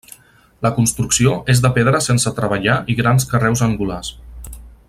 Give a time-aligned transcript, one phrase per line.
[0.65, 4.15] La construcció és de pedres sense treballar i grans carreus angulars.